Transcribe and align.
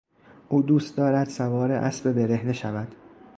او 0.49 0.61
دوست 0.61 0.97
دارد 0.97 1.27
سوار 1.29 1.71
اسب 1.71 2.11
برهنه 2.11 2.53
شود. 2.53 2.95